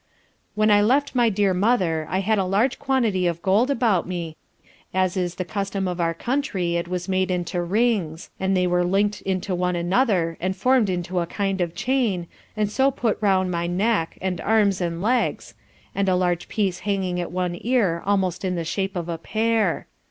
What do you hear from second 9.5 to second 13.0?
one another, and formed into a kind of chain, and so